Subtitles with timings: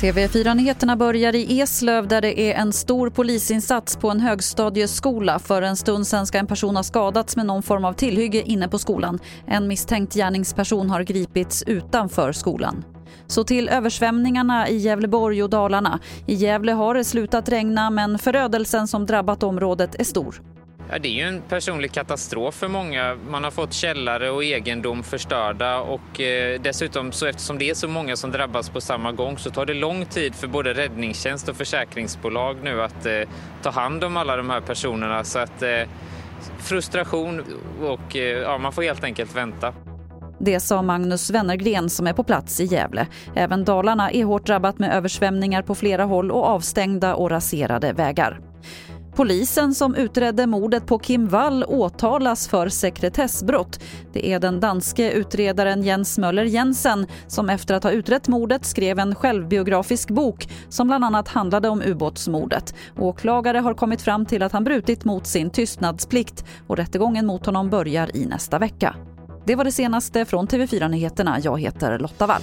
[0.00, 5.38] TV4-nyheterna börjar i Eslöv där det är en stor polisinsats på en högstadieskola.
[5.38, 8.68] För en stund sen ska en person ha skadats med någon form av tillhygge inne
[8.68, 9.18] på skolan.
[9.46, 12.84] En misstänkt gärningsperson har gripits utanför skolan.
[13.26, 16.00] Så till översvämningarna i Gävleborg och Dalarna.
[16.26, 20.42] I Gävle har det slutat regna men förödelsen som drabbat området är stor.
[20.92, 23.16] Ja, det är ju en personlig katastrof för många.
[23.30, 27.88] Man har fått källare och egendom förstörda och eh, dessutom så eftersom det är så
[27.88, 31.56] många som drabbas på samma gång så tar det lång tid för både räddningstjänst och
[31.56, 33.20] försäkringsbolag nu att eh,
[33.62, 35.24] ta hand om alla de här personerna.
[35.24, 35.88] Så att eh,
[36.58, 37.44] frustration
[37.82, 39.74] och eh, ja, man får helt enkelt vänta.
[40.40, 43.06] Det sa Magnus Wennergren som är på plats i Gävle.
[43.34, 48.49] Även Dalarna är hårt drabbat med översvämningar på flera håll och avstängda och raserade vägar.
[49.14, 53.80] Polisen som utredde mordet på Kim Wall åtalas för sekretessbrott.
[54.12, 58.98] Det är den danske utredaren Jens Möller Jensen som efter att ha utrett mordet skrev
[58.98, 62.74] en självbiografisk bok som bland annat handlade om ubåtsmordet.
[62.98, 67.70] Åklagare har kommit fram till att han brutit mot sin tystnadsplikt och rättegången mot honom
[67.70, 68.96] börjar i nästa vecka.
[69.46, 71.38] Det var det senaste från TV4 Nyheterna.
[71.40, 72.42] Jag heter Lotta Wall.